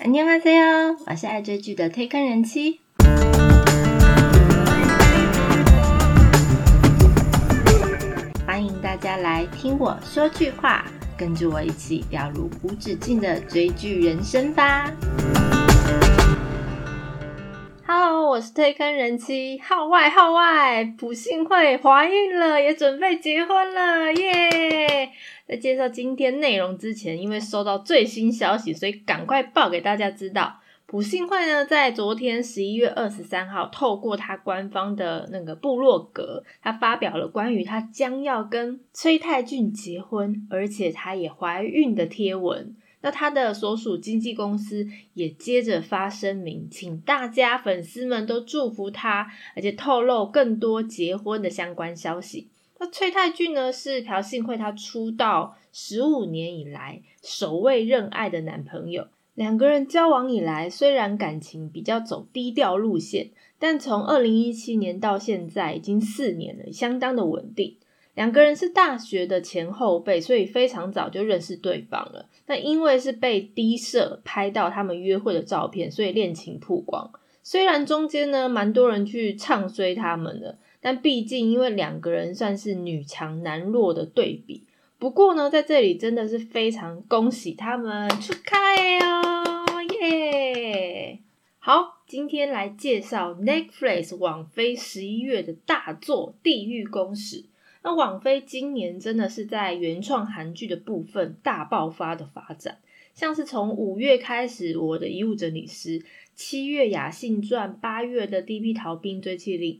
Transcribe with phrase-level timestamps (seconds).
[0.00, 2.81] 안녕하세요，我是爱追剧的推坑人妻。
[8.45, 10.85] 欢迎大家来听我说句话，
[11.17, 14.91] 跟着我一起掉入无止境的追剧人生吧。
[17.85, 25.11] Hello，我是推坑人妻，号外号外，普信会怀孕了，也准备结婚了，耶！
[25.51, 30.61] 在介绍今天内容之前，因为收到最新消息，所以赶快报给大家知道。
[30.85, 42.73] 普信会呢，在昨天十一月二十三号，透过他官方的那个部落格，他发表了关于他将要跟崔泰俊结婚，而且他也怀孕的贴文。
[43.01, 52.50] 那他的所属经纪公司也接着发声明，请大家粉丝们都祝福他，而且透露更多结婚的相关消息。
[52.81, 59.07] 那崔泰俊呢，是朴信惠他出道十五年以来首位认爱的男朋友。
[59.35, 67.77] 两个人交往以来，虽然感情比较走低调路线，但从二零一七年到现在已经四年了，相当的稳定。
[68.15, 72.29] 两个人是大学的前后辈，所以非常早就认识对方了。
[72.47, 77.11] 那因为是被低社拍到他们约会的照片，所以恋情曝光。
[77.43, 84.63] 虽然中间呢蛮多人去唱衰他们的，但毕竟因为两个人算是女强男弱的对比。
[84.97, 91.19] 不过呢，在这里真的是非常恭喜他们出开哦，耶！
[91.59, 97.37] 好，今天来介绍 Netflix 网飞十一月的大作《地狱公使》。
[97.83, 102.77] 那网飞今年真的是在原创韩剧的部分大爆发的发展，
[103.15, 105.99] 像是从五月开始，《我的遗物整理师》，
[106.35, 109.73] 七月《雅信传》，八月的《D.P 逃兵追缉令》，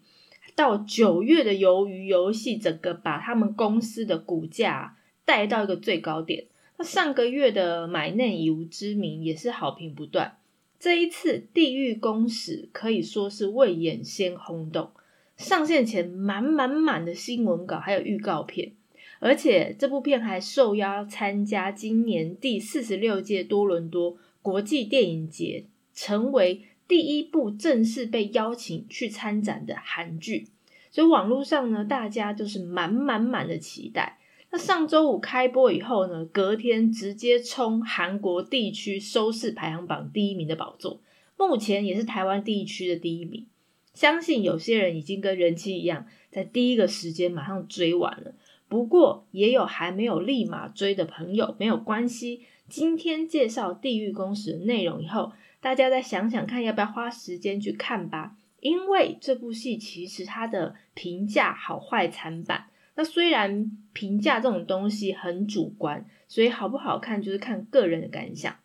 [0.56, 4.98] 到九月的《鱿鱼游戏》，整个把他们公司的股价。
[5.23, 6.45] 带到一个最高点。
[6.78, 10.39] 那上个月的《买内以无之名》也是好评不断。
[10.78, 14.89] 这一次《地狱公使》可以说是未演先轰动，
[15.38, 18.73] 上线前满满满的新闻稿还有预告片，
[19.20, 30.50] 而且这部片还受邀参加今年第四十六届多伦多国际电影节，成为第一部正式被邀请去参展的韩剧。
[30.90, 34.20] 所以网络上呢，大家就是满满满的期待。
[34.50, 41.00] 那上周五开播以后呢，隔天直接冲韩国地区收视排行榜第一名的宝座，
[41.38, 43.46] 目前也是台湾地区的第一名。
[43.94, 48.36] 相信有些人已经跟人气一样，在第一个时间马上追完了。
[48.68, 52.42] 不过也有还没有立马追的朋友，没有关系。
[52.68, 58.36] 今天介绍《地狱公使》的内容以后，大家再想想看，要不要花时间去看吧？
[58.60, 62.66] 因为这部戏其实它的评价好坏参半。
[62.95, 68.52] 那虽然评价这种东西很主观，所以好不好看就是看个人的感想。《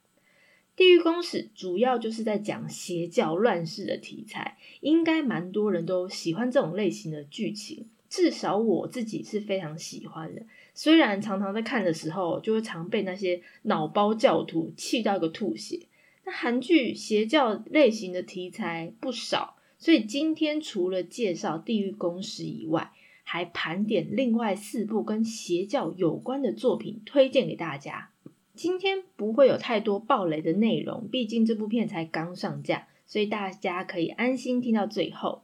[0.75, 10.43] 地狱公使》主要就是在讲邪教乱世的题材，应该蛮多人都喜欢这种类型的剧情，至少我自己是非常喜欢的。
[10.75, 15.81] 虽然常常在看的时候，就会常被那些脑包教徒气到个吐血。
[16.27, 22.91] 那韩剧邪教类型的题材不少，所以今天除了介绍《地狱公使》以外，
[23.23, 28.11] 还盘点另外四部跟邪教有关的作品，推荐给大家。
[28.55, 35.43] 今天不会有太多暴雷的内容，毕竟这部片才刚上架，所以大家可以安心听到最后。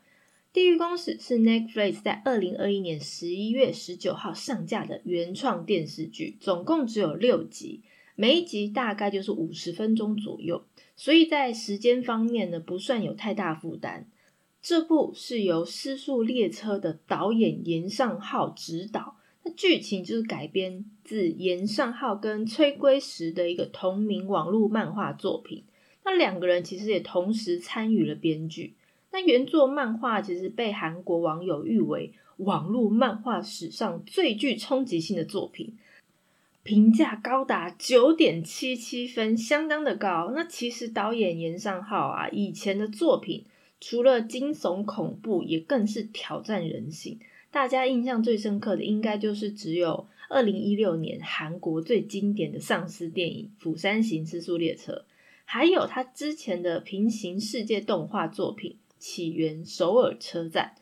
[0.54, 7.82] 《地狱公使》是 Netflix 在二零二一年十一月十九号上架的原创电视剧，总共只有六集，
[8.14, 10.64] 每一集大概就是五十分钟左右，
[10.96, 14.06] 所以在时间方面呢，不算有太大负担。
[14.60, 25.64] 这部是由《失速列车》的导演严尚浩执导，那剧情就是改编自严尚浩跟崔圭石的一个同名网络漫画作品。
[26.04, 28.74] 那两个人其实也同时参与了编剧。
[29.10, 35.76] 那原作漫画其实被韩国网友誉为网络漫画史上最具冲击性的作品，
[36.62, 40.32] 评价高达九点七七分，相当的高。
[40.34, 43.44] 那其实导演严尚浩啊，以前的作品。
[43.84, 47.18] 除了惊悚恐怖，也更是挑战人性。
[47.50, 54.92] 大家印象最深刻的，应该就是只有二零一六年韩国最经典的丧尸电影《釜山行失速列车》，
[55.44, 58.70] 还有他之前的平行世界动画作品
[59.00, 60.74] 《起源首尔车站》。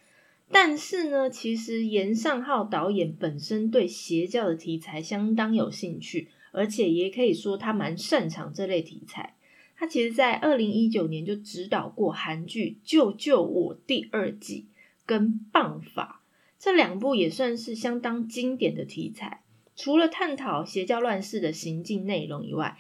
[0.53, 9.37] 但是呢，其实严尚浩导演本身对邪教的题材相当有兴趣，而且也可以说他蛮擅长这类题材。
[9.77, 14.67] 他其实，在二零一九年就指导过韩剧《救救我》第二季
[15.07, 16.23] 跟《棒法》
[16.59, 19.43] 这两部，也算是相当经典的题材。
[19.77, 22.77] 除了探讨邪教乱世的行径内容以外，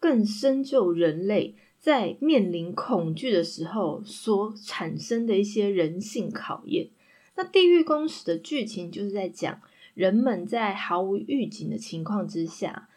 [0.00, 6.88] 更深究人类在面临恐惧的时候所产生的一些人性考验。
[7.36, 9.60] 那《地狱公使》的剧情就是在讲
[9.94, 12.88] 人们在毫无预警的情况之下，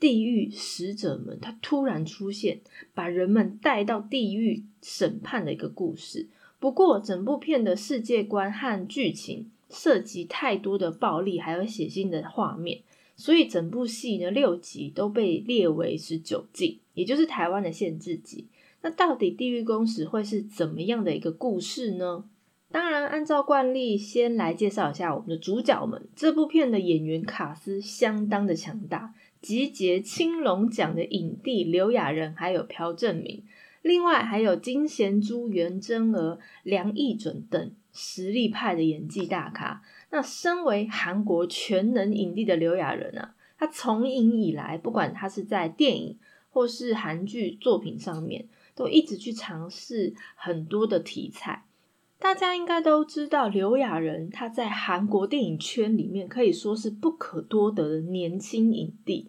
[0.00, 2.60] 地狱使者们他突然出现，
[2.94, 6.28] 把人们带到地狱审判的一个故事。
[6.58, 12.82] 不过，整部片的世界观和剧情涉及太多的暴力还有血腥的画面。
[13.14, 18.46] 所以整部戏呢，六集都被列为十九禁，也就是台湾的限制级。
[18.80, 22.24] 那到底《地狱公使》会是怎么样的一个故事呢？
[22.72, 26.08] 当然，按照惯例，先来介绍一下我们的主角们。
[26.16, 33.44] 这部片的演员卡斯相当的强大，集结青龙奖的影帝刘亚仁，还有朴正明，
[33.82, 39.82] 另外还有金贤珠、袁真娥、梁义准等实力派的演技大咖。
[40.10, 46.18] 那身为韩国全能影帝的刘亚仁啊，他从影以来，不管他是在电影
[46.48, 51.64] 或是韩剧作品上面，都一直去尝试很多的题材。
[52.22, 59.28] 大家应该都知道，刘亚仁他在韩国电影圈里面可以说是不可多得的年轻影帝。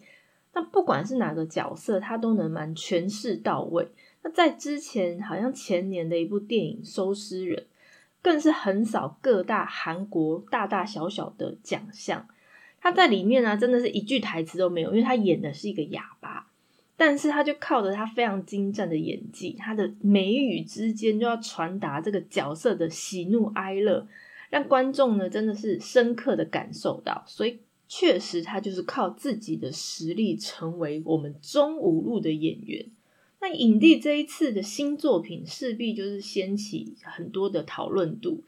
[0.52, 3.88] 那不管是哪个角色，他都能蛮诠释到位。
[4.22, 7.58] 那在之前，好像前年的一部电影《收尸人》。
[8.22, 12.26] 更是横扫各大韩国大大小小的奖项，
[12.80, 16.46] 他在里面呢，真的是一句台词都没有，因为他演的是一个哑巴，
[16.96, 24.06] 但是他就靠着他非常精湛的演技，他的眉宇之间就要传达这个角色的喜怒哀乐，
[24.50, 27.58] 让观众呢真的是深刻的感受到，所以
[27.88, 32.86] 确实他就是靠自己的实力成为我们中五路的演员。
[33.40, 38.44] 那影帝这一次的新作品势必就是掀起很多的讨论度。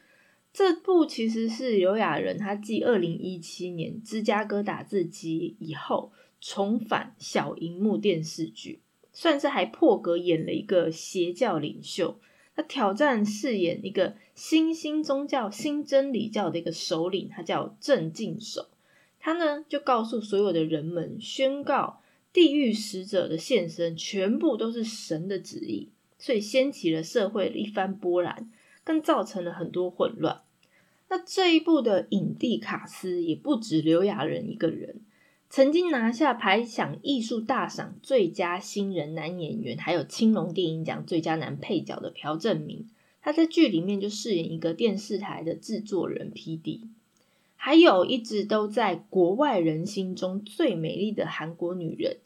[0.52, 8.80] 这部其实是刘亚仁他继二零一七年《芝加哥打字机》以后重返小荧幕电视剧，
[9.12, 12.18] 算是还破格演了一个邪教领袖，
[12.54, 18.68] 他挑战饰演一个新兴宗教新真理教的一个首领，他叫郑敬守。
[19.18, 22.00] 他呢就告诉所有的人们，宣告。
[22.32, 25.88] 地狱使者的现身，全部都是神的旨意，
[26.18, 28.52] 所以掀起了社会的一番波澜，
[28.84, 30.42] 更造成了很多混乱。
[31.08, 35.00] 那这一部的影帝卡斯也不止刘亚仁一个人，
[35.48, 42.88] 曾经拿下排响艺术大赏最佳新人男演员，还有青龙电影奖最佳男配角的朴正明，
[43.22, 46.88] 他在剧里面就饰演一个电视台的制作人 P.D。
[47.54, 52.18] 还有一直都在国外人心中最美丽的韩国女人。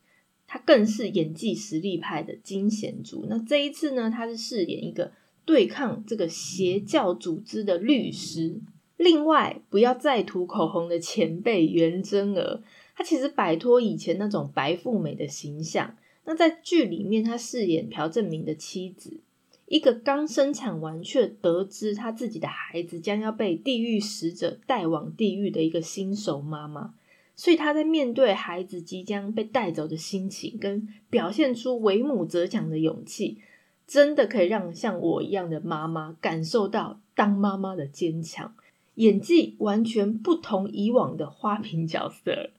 [0.53, 3.25] 他更是演技实力派的金贤珠。
[3.29, 5.13] 那这一次呢，他是饰演一个
[5.45, 8.61] 对抗这个邪教组织的律师。
[8.97, 12.65] 另外，不要再涂口红的前辈袁真娥，
[13.01, 15.97] 她其实摆脱以前那种白富美的形象。
[16.27, 19.21] 那在剧里面，她饰演朴正明的妻子，
[19.69, 26.93] 一个刚生产完却得知她自己的孩子将要被地狱使者带往地狱的一个新手妈妈。
[27.35, 33.39] 所以他在面对孩子即将被带走的心情，跟表现出为母则强的勇气，
[33.87, 38.55] 真的可以让像我一样的妈妈感受到当妈妈的坚强。
[38.97, 42.51] 演技完全不同以往的花瓶角色。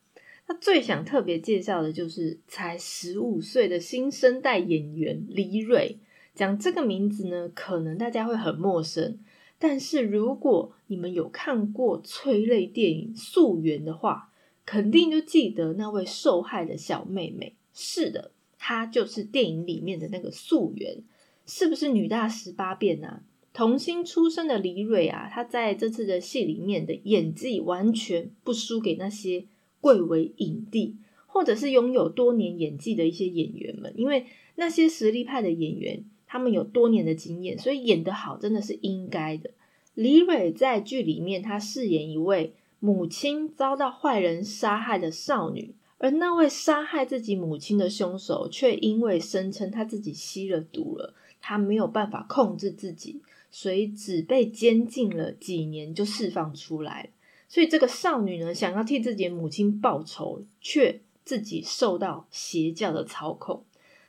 [0.52, 5.98] 他最想特别介绍的就是才十五岁的新生代演员李蕊。
[6.36, 9.18] 讲这个名字呢，可能大家会很陌生，
[9.58, 14.34] 但是如果你们有看过催泪电影《溯源》的话，
[14.66, 17.56] 肯定就记得那位受害的小妹妹。
[17.74, 20.98] 是的，她就是电影里面的那个素媛，
[21.46, 23.24] 是不是女大十八变啊？
[23.54, 29.46] 童星出身的李蕊啊，她在这次的戏里面的演技完全不输给那些
[29.82, 30.96] 贵为影帝
[31.28, 33.94] 或者是拥有多年演技的一些演员们。
[33.98, 39.52] 因为那些实力派的演员，他们有多年的经验，所以演得好真的是应该的。
[39.96, 42.54] 李蕊在剧里面，她饰演一位。
[42.84, 53.22] 母亲遭到坏人杀害的少女，而那位杀害自己母亲的凶手，却因为声称他自己吸了毒了，他没有办法控制自己，
[53.52, 57.10] 所以只被监禁了几年就释放出来了。
[57.52, 63.66] 所以这个少女呢，想要替自己的母亲报仇，却自己受到邪教的操控。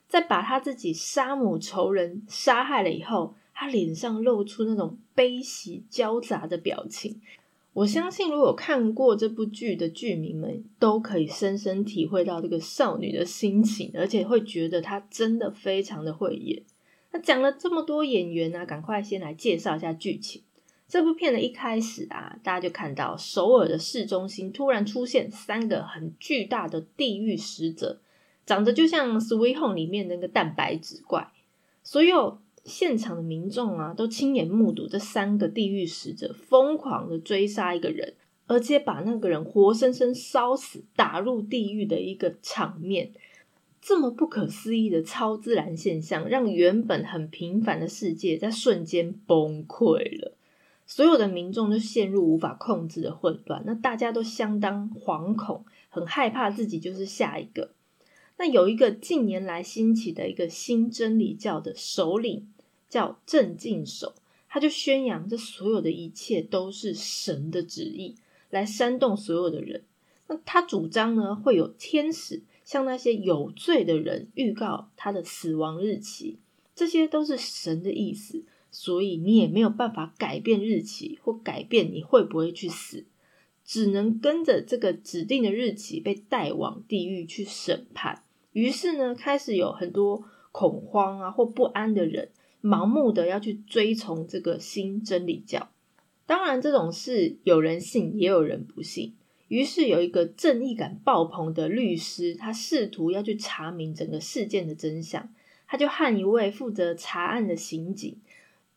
[0.06, 7.20] 在把她自己杀母仇人杀害了以后，她脸上露出那种悲喜交杂的表情。
[7.72, 16.62] 我相信，如果看过这部剧的剧迷们，都可以深深体会到这个少女的心情，而且会觉得她真的非常的会演。
[17.10, 20.42] 那讲了这么多演员呢，赶快先来介绍一下剧情。
[20.92, 28.02] 这部片的一开始啊，大家就看到首尔的市中心突然出现三个很巨大的地狱使者，
[28.44, 31.32] 长得就像《Sweet Home》里面那个蛋白质怪。
[31.82, 38.12] 所有现场的民众啊，都亲眼目睹这三个地狱使者疯狂的追杀一个人，
[38.46, 43.12] 而且把那个人活生生烧死，打入地狱的一个场面。
[43.80, 50.36] 这么不可思议的超自然现象，让原本很平凡的世界在瞬间崩溃了。
[50.94, 57.70] 所有的民众都陷入无法控制的混乱，那大家都相当惶恐，很害怕自己就是下一个。
[58.36, 62.46] 那有一个近年来兴起的一个新真理教的首领，
[62.90, 64.14] 叫镇静守，
[64.46, 68.16] 他就宣扬这所有的一切都是神的旨意，
[68.50, 69.84] 来煽动所有的人。
[70.26, 76.36] 那他主张呢，会有天使向那些有罪的人预告他的死亡日期，
[76.74, 83.04] 这些都是神的意思，所以你也没有办法改变日期或改变你会不会去死，
[83.64, 88.24] 只能跟着这个指定的日期被带往地狱去审判。
[88.52, 92.30] 于是呢，开始有很多恐慌啊或不安的人，
[92.62, 95.68] 盲目的要去追从这个新真理教。
[96.24, 99.14] 当然，这种事有人信，也有人不信。
[99.48, 105.28] 于是有一个正义感爆棚的律师，他试图要去查明整个事件的真相。
[105.66, 108.18] 他就和一位负责查案的刑警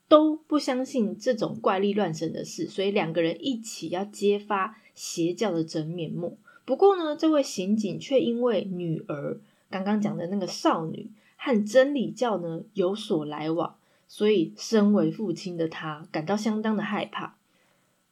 [0.08, 6.38] 都不相信这种怪力乱神的事，所以两个人一起要揭发邪教的真面目。
[6.64, 9.40] 不过呢，这位刑警却因为女儿。
[9.68, 17.36] 刚刚讲的那个少女和真理教呢有所来往，所以身为父亲的他感到相当的害怕。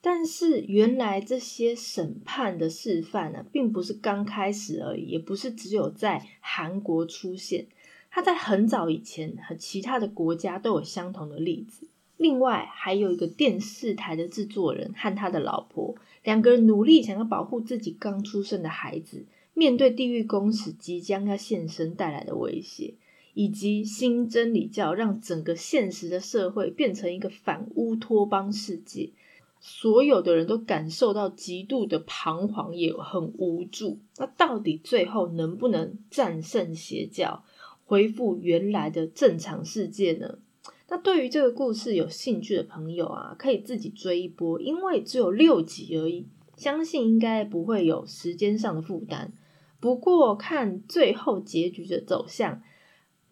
[0.01, 7.67] 但是原来这些审判的示范呢，并不是刚开始而已，也不是只有在韩国出现，
[8.15, 11.89] 他在很早以前和其他的国家都有相同的例子。
[12.17, 19.27] 另外还有一个电视台的制作人和他的老婆两个人努力想要保护自己刚出生的孩子。
[19.53, 22.95] 面对地狱公使即将要现身带来的威胁，
[23.35, 29.11] 以及新真理教让整个现实的社会变成一个反乌托邦世界，
[29.59, 33.99] 所有的人都感受到极度的彷徨，也很无助。
[34.19, 37.45] 那到底最后能不能战胜邪教，
[37.85, 40.39] 恢复原来的正常世界呢？
[40.89, 46.27] 那对于这个故事有兴趣的朋友啊，可以自己追一波，因为只有六集而已，
[46.57, 49.33] 相信应该不会有时间上的负担。
[49.81, 52.63] 不过看最后结局的走向，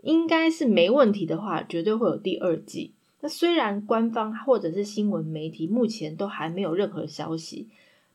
[0.03, 2.95] 应该是没问题的话，绝对会有第二季。
[3.21, 7.69] 那虽然官方或者是新闻媒体目前都还没有任何消息，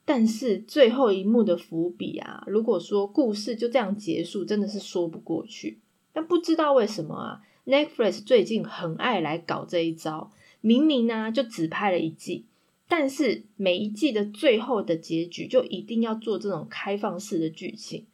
[0.03, 5.79] 但是最后一幕的伏笔啊，如果说故事就这样结束，真的是说不过去。
[6.17, 10.31] 但不知道为什么啊，Netflix 最近很爱来搞这一招，
[10.61, 12.47] 明明呢就只拍了一季，
[12.89, 18.07] 但是每一季的最后的结局就一定要做这种开放式的剧情。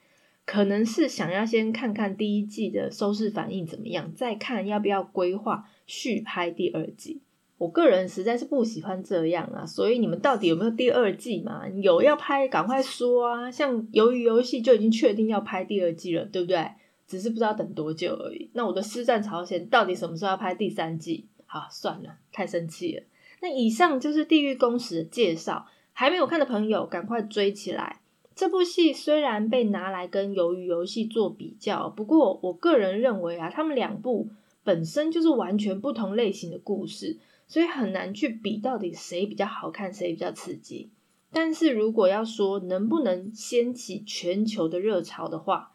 [0.43, 7.21] 可能是想要先看看第一季的收视反应怎么样，再看要不要规划续拍第二季。
[7.57, 11.65] 我个人实在是不喜欢这样啊，所以你们到底有没有第二季嘛？
[11.69, 13.49] 有要拍赶快说啊！
[13.49, 16.67] 像鱿鱼游戏就已经确定要拍第二季了，对不对？
[17.07, 18.49] 只是不知道等多久而已。
[18.53, 21.27] 那我的《师战朝鲜》到底什么时候要拍第三季？
[21.45, 23.03] 好，算了，太生气了。
[23.41, 28.01] 那以上就是《地狱公使》的介绍，还没有看的朋友赶快追起来。
[28.35, 34.29] 这部戏虽然被拿来跟《鱿鱼游戏》做比较，不过我个人认为啊，他们两部
[34.63, 40.89] 本身就是完全不同类型的故事，所以很难去比到底谁比较好看，谁比较刺激。
[41.31, 45.72] 但是如果要说能不能掀起全球的热潮的话，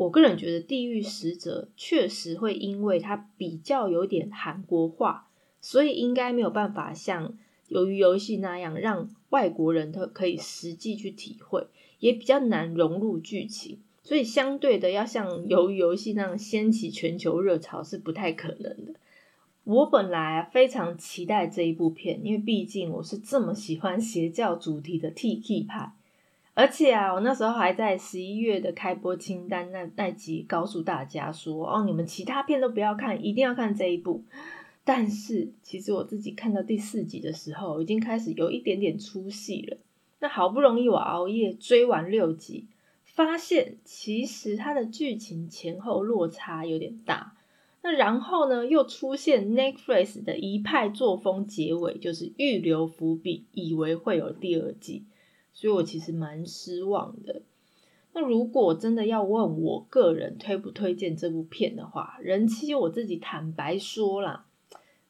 [0.00, 5.28] 我个人觉得《地狱使者》确实会因为它比较有点韩国化，
[5.60, 7.28] 所以应该没有办法像
[7.68, 11.66] 《鱿鱼游戏》那样让外国人他可以实际去体会。
[11.98, 18.94] 也比较难融入剧情，所以相对的要像《鱿鱼游戏》那样掀起全球热潮是不太可能的。
[19.64, 25.92] 我本来非常期待这一部片，因为毕竟我是这么喜欢邪教主题的 T K 派，
[26.60, 34.22] 而且啊，我那时候还在十一月的开播清单那那集告诉大家说，哦，你们其他片都不要看，一定要看这一部。
[34.84, 39.78] 但是其实我自己看到第四集的时候，已经开始有一点点出戏了。
[40.18, 42.66] 那好不容易我熬夜追完六集，
[43.06, 47.36] 发现其实它的剧情前后落差有点大。
[47.80, 55.04] 那然后呢，又出现 Netflix 的一派作风，结尾就是预留伏笔，以为会有第二季，
[55.60, 57.42] 所以我其实蛮失望的。
[58.14, 64.46] 那如果真的要问我个人推不推荐这部片的话，人妻我自己坦白说啦，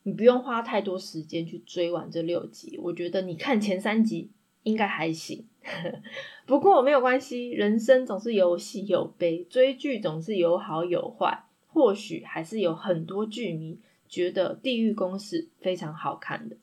[0.02, 4.30] 你不用花太多时间去追完这六集，我觉得你看前三集。
[4.62, 5.47] 应该还行，
[6.45, 16.57] 不过没有关系，人生总是有喜有悲，追剧总是有好有坏，或许还是有很多剧迷觉得《地狱公》是非常好看的。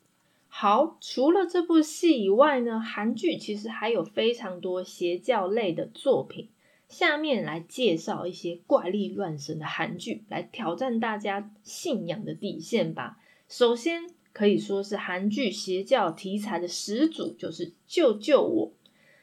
[0.59, 6.49] 好，除了这部戏以外呢，韩剧其实还有非常多邪教类的作品。
[6.89, 13.19] 下面来介绍一些怪力乱神的韩剧，来挑战大家信仰的底线吧。
[13.47, 18.69] 首先可以说是韩剧邪教题材的始祖，就是《救救我》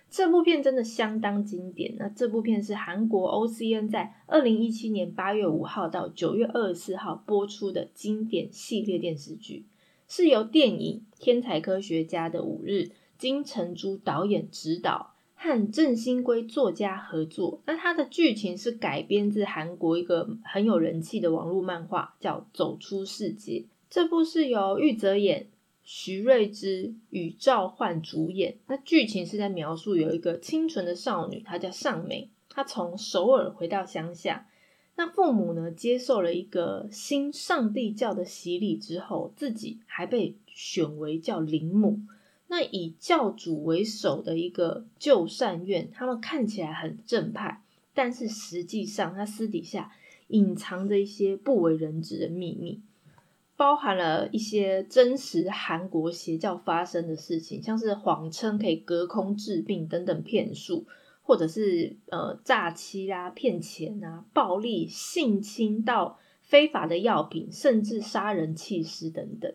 [0.08, 1.96] 这部片，真的相当经典。
[1.98, 9.66] 那这部片是韩国 OCN 在二零一七年八月五号到九月二十四号播出的经典系列电视剧，
[10.08, 12.70] 是由电影《天才科学家的五日》
[13.18, 15.12] 金成洙导演执导。
[15.36, 23.52] 和郑兴圭作家合作，那它的剧情是改编自韩国一个很有人气的网络漫画，叫《走出世界》。
[23.90, 25.48] 这部是由玉泽演、
[25.82, 28.56] 徐瑞之与赵焕主演。
[28.68, 34.46] 那剧情是在描述有一个清纯的少女，她叫尚美，她从首尔回到乡下，
[34.96, 42.00] 那父母呢接受了一个新上帝教的洗礼之后，自己还被选为叫灵母。
[42.46, 49.90] 那以教主为首的一个旧善院，他们看起来很正派，但是实际上他私底下
[50.28, 52.80] 隐藏着一些不为人知的秘密，
[53.56, 60.86] 包含了一些真实韩国邪教发生的事情，像是谎称可以隔空治病等等骗术，
[61.24, 69.52] 或者是呃诈欺啊、骗钱啊、暴力性侵到非法的药品，甚至杀人弃尸等等。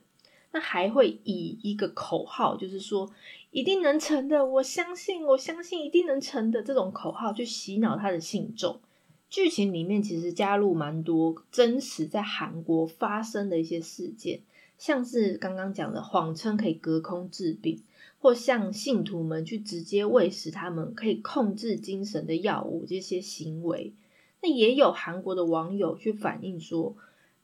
[0.51, 3.11] 那还会以一个口号，就是说
[3.51, 8.81] 一定能成的，我相信，我相信一定能成的这种口号去洗脑他的信众。
[9.29, 14.41] 剧情里面其实加入蛮多真实在韩国发生的一些事件，
[14.79, 17.83] 像是刚刚讲的谎称可以隔空治病，
[18.19, 23.93] 或向信徒们去直接喂食他们可以控制精神的药物这些行为。
[24.41, 26.95] 那也有韩国的网友去反映说。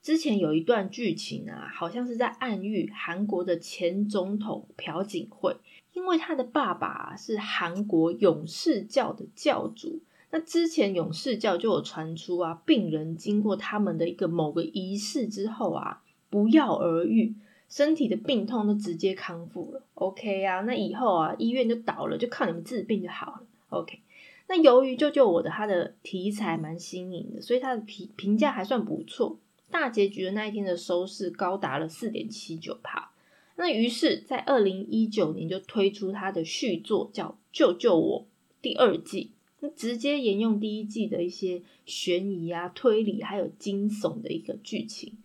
[0.02, 5.58] 之前有一段剧情啊，好像是在暗喻韩国的前总统朴槿惠，
[5.94, 10.04] 因为他的爸爸是韩国勇士教的教主。
[10.30, 17.34] 那之前勇士教就有传出啊，病人经过他们的一个某个仪式之后啊，不药而愈，
[17.70, 19.84] 身体的病痛都直接康复了。
[19.96, 23.48] OK 啊，那以后啊，医院就倒了，就靠你们治病就好了。
[23.70, 24.00] OK，
[24.48, 29.40] 那由于救救我的他的题材蛮新颖的，所以他的评评价还算不错。
[29.72, 33.12] 大结局的那一天的收视高达了四点七九帕，
[33.58, 38.22] 那于是，在二零一九年就推出它的续作，叫《救救我》
[38.62, 39.32] 第二季，
[39.76, 45.18] 直接沿用第一季的一些悬疑啊、推理还有惊悚的一个剧情，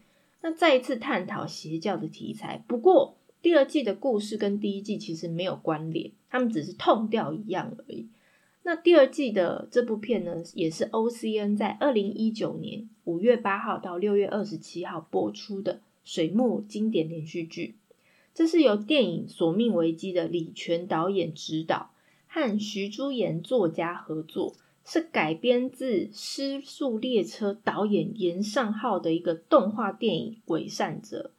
[0.43, 2.65] 那再一次探讨邪教的题材。
[2.67, 8.09] 不过，第二季的故事跟第一季其实没有关联，他们只是痛调一样而已。
[8.63, 17.77] 那第二季的这部片呢，也是 OCN 在二零一九年五月八号到六月二十七号播出的水木经典连续剧。
[18.35, 21.91] 这是由电影《索命危机》的李全导演执导，
[22.27, 24.55] 和徐珠妍作家合作，
[24.93, 31.31] 是改编自《失速列车》导演严尚浩的一个动画电影《伪善者》。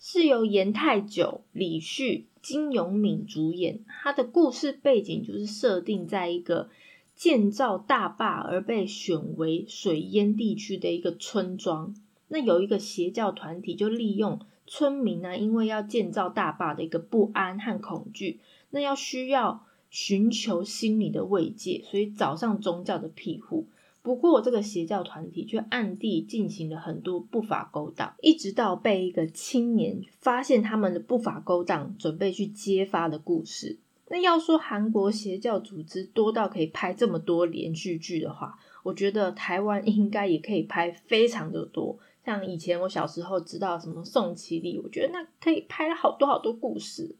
[0.00, 3.84] 是由严泰久、李旭、金永敏主演。
[4.02, 6.70] 他的故事背景就是设定在一个
[7.14, 11.94] 建造大坝而被选为水淹地区的一个村庄。
[12.26, 23.66] 那有一个邪教团体就利用村民呢，因为要建造大坝的一个不安和恐惧，那要需要寻求心理的慰藉，所以找上宗教的庇护。
[24.00, 33.78] 不过，这个邪教团体却暗地进行了很多不法勾当，一直到被一个青年发现他们的不法勾当，准备去揭发的故事。
[34.10, 41.98] 那要说韩国邪教组织多到可以拍这么多连续剧的话，我觉得台湾应该也可以拍非常的多。
[42.24, 47.14] 像以前我小时候知道什么宋其力，我觉得那可以拍了好多好多故事。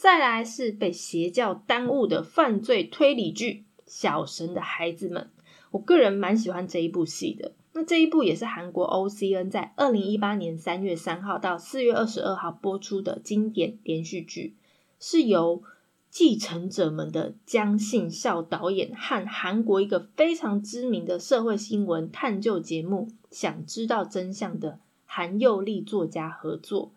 [0.00, 5.30] 再来是被邪教耽误的犯罪推理剧《小神的孩子们》。
[5.72, 7.52] 我个人蛮喜欢这一部戏的。
[7.74, 14.56] 那这一部也是韩国 OCN 在二零一八年三月三号到四月二十二号播出的经典连续剧，
[14.98, 15.62] 是由
[16.08, 26.90] 继承者们的姜信孝导演和韩国一个非常知名的社会新闻探究节目《想知道真相》的韩佑利作家合作，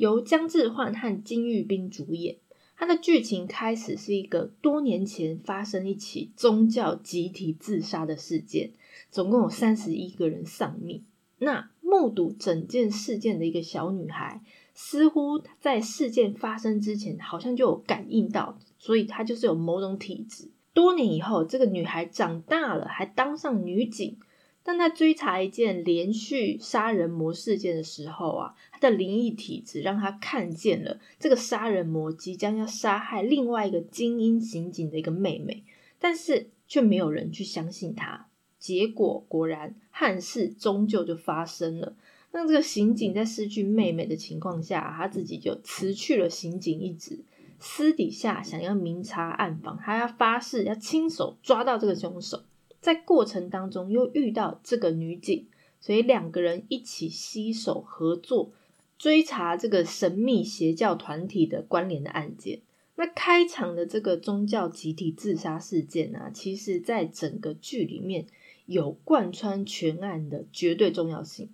[0.00, 2.38] 由姜智焕和金玉彬主演。
[2.74, 8.70] 它的剧情开始是一个多年前发生一起宗教集体自杀的事件，
[9.10, 11.04] 总共有三十一个人丧命。
[11.36, 14.40] 那目睹整件事件的一个小女孩，
[14.72, 20.48] 似乎在事件发生之前，好像就有感应到，所以她就是有某种体质。
[20.72, 24.16] 多年以后，这个女孩长大了，还当上女警，
[24.62, 35.64] 但在追查一件连续杀人魔事件的时候啊，他的灵异体质让他看见了这个杀人魔即将要杀害另外一个精英刑警的一个妹妹，
[35.98, 38.28] 但是却没有人去相信他。
[38.58, 41.96] 结果果然，憾事终究就发生了。
[42.32, 47.24] 那这个刑警在失去妹妹的情况下，他自己就辞去了刑警一职，
[47.58, 52.44] 私底下想要明察暗访，他要发誓要亲手抓到这个凶手。
[52.80, 55.46] 在过程当中又遇到这个女警，
[55.80, 58.52] 所以两个人一起携手合作
[58.98, 62.60] 追查这个神秘邪教团体的关联的案件。
[62.96, 68.26] 那开场的这个宗教集体自杀事件呢，其实在整个剧里面
[68.66, 71.50] 有贯穿全案的绝对重要性。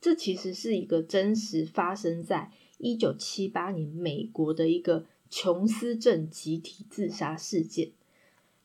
[0.00, 7.92] 这其实是一个真实发生在一九七八年美国的一个琼斯镇集体自杀事件。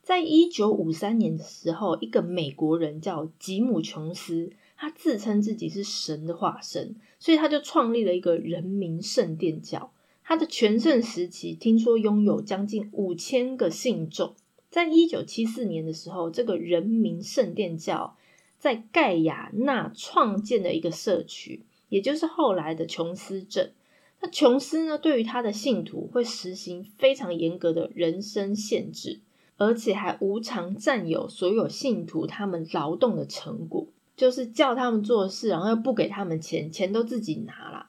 [0.06, 9.92] 在一九五三年的时候，一个美国人叫吉姆·琼斯，他自称自己是神的化身，所以他就创立了一个人民圣殿教。
[10.24, 14.36] 他的全盛时期，听说拥有将近五千个信众。
[14.70, 18.16] 在一九七四年的时候，这个人民圣殿教
[18.60, 23.74] 在盖亚纳创建了一个社区，也就是后来的琼斯镇。
[24.22, 29.22] 那琼斯呢，对于他的信徒会实行非常严格的人身限制。
[29.58, 33.88] 而且还无偿占有所有信徒他们劳动的成果，
[34.18, 37.88] 就是叫他们做事，然后又不给他们钱，钱都自己拿了。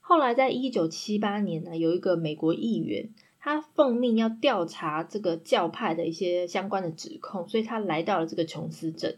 [0.00, 3.08] 后来在一九七八年呢，有一个美国议员，
[3.40, 9.16] 他奉命要调查这个教派的一些相关的指控，所以他来到了这个琼斯镇。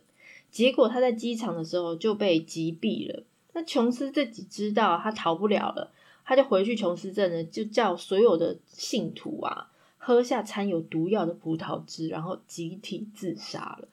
[0.51, 3.25] 结果他在机场的时候就被击毙了。
[3.53, 5.91] 那琼斯自己知道他逃不了了，
[6.25, 9.71] 他就回去琼斯镇呢，就叫所有的信徒啊。
[10.09, 13.89] 喝下掺有毒药的葡萄汁，然后集体自杀了。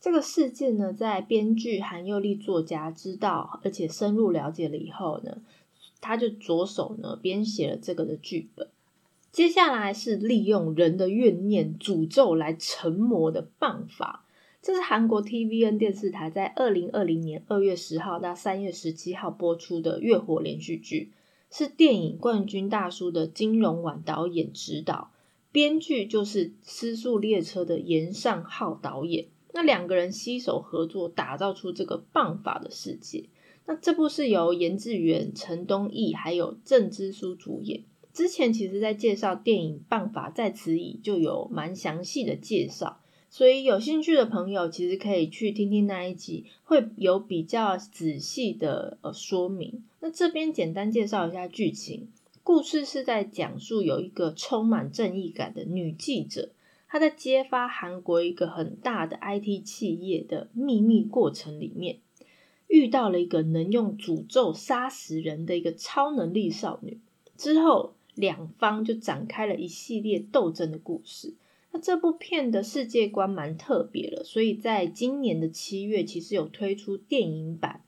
[0.00, 5.42] 这个事件呢，在编剧韩佑利作家知道而且深入了解了以后呢，
[6.00, 8.66] 他就着手呢编写了这个的剧本。
[9.30, 14.24] 接下来是利用人的怨念诅咒来成魔的办法。
[14.62, 21.12] 这是韩国 TVN 电视台在二零二零年二月十号到三月十七号播出的月火连续剧，
[21.50, 25.10] 是电影冠军大叔的金融晚导演执导。
[25.50, 33.24] 编剧就是《失速列车》的严尚浩导演，那两个人携手合作，打造出这个棒法的世界。
[33.66, 37.82] 那这部是由严志远、陈东义还有郑之书主演。
[38.12, 49.84] 之前其实在介绍电影《棒法在此矣》就有蛮详细的介绍，所以有兴趣的朋友其实可以去听听那一集，会有比较仔细的呃说明。
[50.00, 52.08] 那这边简单介绍一下剧情。
[52.48, 56.48] 故事是在讲述有一个充满正义感的女记者，
[56.88, 61.98] 她在揭发韩国一个很大的 IT 企业的秘密过程里面，
[62.66, 66.98] 遇到了一个能用诅咒杀死人的一个超能力少女。
[67.36, 71.34] 之后，两方就展开了一系列斗争的故事。
[71.72, 77.82] 那这部片的世界观蛮特别的，所以在今年的七月，其实有推出电影版。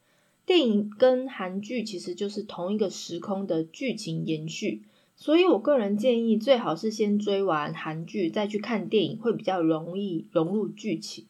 [0.51, 4.83] 电影跟韩剧其实就是同一个时空的剧情延续，
[5.15, 11.27] 所以我个人建议最好是先追完韩剧再去看电影，会比较容易融入剧情。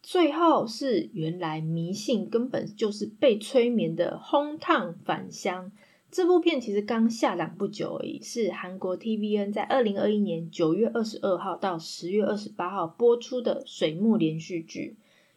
[0.00, 5.72] 最后是原来迷信根本就是被催眠的轰烫返乡
[6.08, 14.94] 这部片，其实刚下档不久而已，是韩国 TVN 在二零二一年九月二十二号到十月二十八号播出的水幕连续剧。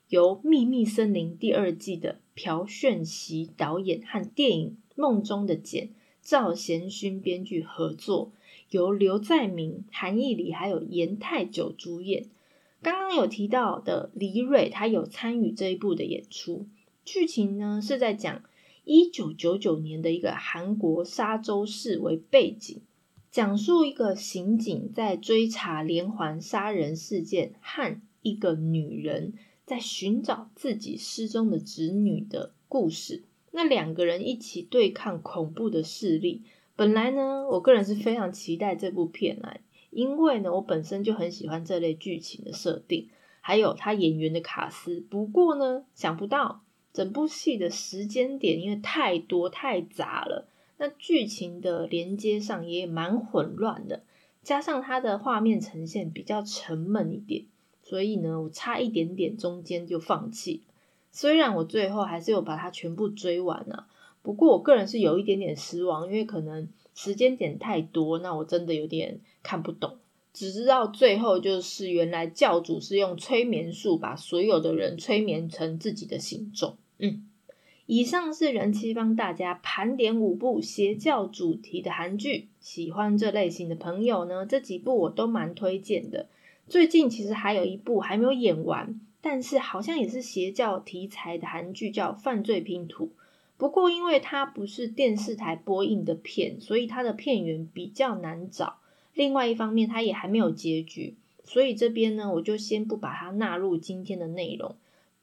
[0.10, 5.88] 由《秘密森林》第二季的朴炫熙导演和电影《梦中的简》
[6.22, 8.32] 赵贤勋编剧合作，
[8.70, 12.26] 由刘在明、韩义礼还有严泰久主演。
[12.82, 16.66] 刚刚有提到的李蕊，她有参与这一部的演出。
[17.06, 18.44] 剧情呢是在讲
[18.84, 22.82] 一九九九年的一个韩国沙洲市为背景，
[23.30, 29.34] 讲述一个刑警在追查连环杀人事件和一个女人。
[29.66, 36.44] 在寻找自己失踪的侄女的故事，那两个人一起对抗恐怖的势力。
[36.76, 43.10] 本来呢，我个人是非常期待这部片来，因为呢，我本身就很喜欢这类剧情的设定，
[43.42, 45.00] 还有他演员的卡司。
[45.10, 50.48] 不过呢，想不到整部戏的时间点因为太多太杂了，
[50.78, 54.04] 那剧情的连接上也蛮混乱的，
[54.42, 57.46] 加上它的画面呈现比较沉闷一点。
[57.94, 60.64] 所以呢，我差一点点，中间就放弃。
[61.12, 63.86] 虽然我最后还是有把它全部追完了，
[64.24, 69.98] 不过我个人是有一点点失望，因为可能时间点太多，那我真的有点看不懂。
[70.34, 76.76] 只知道最后就是原来教主是用催眠术把所有的人催眠成自己的形状。
[76.98, 77.30] 嗯，
[77.86, 86.26] 以上是人气帮大家盘点五部邪教主题的韩剧，喜欢这类型的朋友呢，这几部我都蛮推荐的。
[86.74, 93.06] 最近其实还有一部还没有演完，但是好像也是邪教题材的韩剧，叫《犯罪拼图》。
[93.58, 98.78] 不过因为它不是电视台播映的片，所以它的片源比较难找。
[99.14, 104.76] 另外一方面，它也还没有结局，所以这边呢，我就先不把它纳入今天的内容。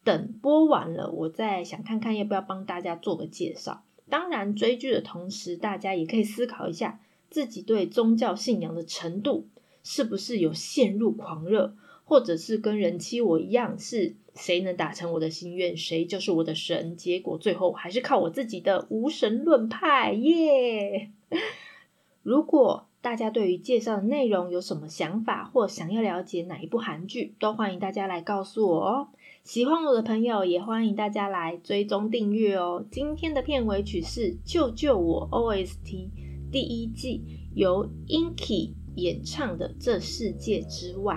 [0.05, 3.83] 等播完了，我再想看看要不要帮大家做个介绍。
[4.09, 9.49] 当然，追剧的同时，大家也可以思考一下自己对宗教信仰的程度。
[9.83, 16.97] 是不是有陷入狂热，或者是跟人妻我一样，是谁能达成我的心愿，谁就是我的神？
[16.97, 21.11] 结果最后还是靠我自己的无神论派耶。
[22.23, 29.09] 如果大家对于介绍的内容有什么想法，或想要了解哪一部韩剧，都欢迎大家来告诉我哦。
[29.43, 32.85] 喜欢我的朋友也欢迎大家来追踪订阅哦。
[32.91, 36.11] 今天的片尾曲是《救救我》OST
[36.53, 37.23] 第一季，
[37.55, 38.75] 由 Inky。
[39.01, 41.15] 演唱的《这世界之外》，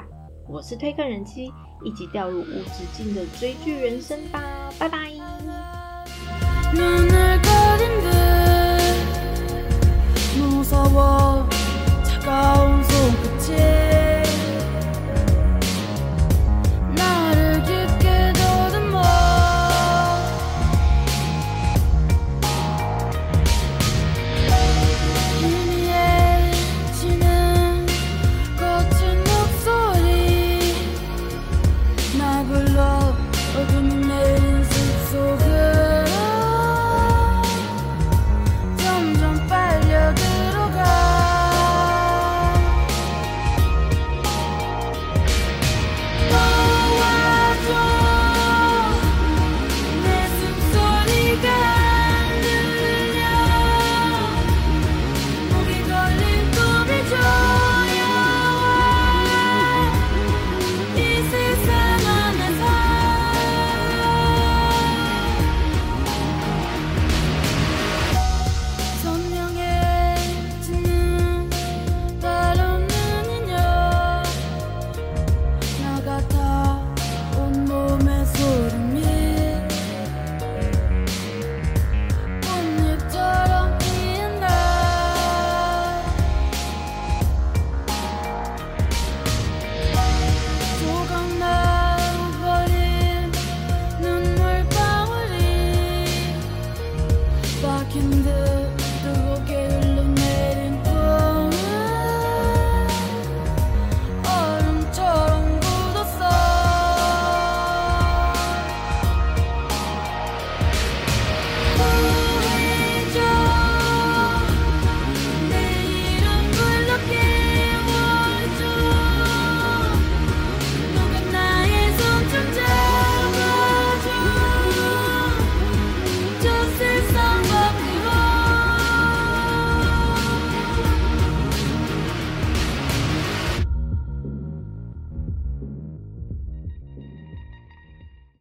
[0.48, 1.52] 我是推更人妻，
[1.84, 4.42] 一起掉入无止境的追剧人生吧，
[4.80, 5.12] 拜拜。